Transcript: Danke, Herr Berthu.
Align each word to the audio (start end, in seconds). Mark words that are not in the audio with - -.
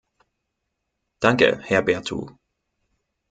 Danke, 1.19 1.59
Herr 1.61 1.83
Berthu. 1.83 2.25